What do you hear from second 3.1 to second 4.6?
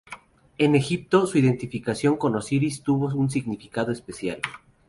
un significado especial.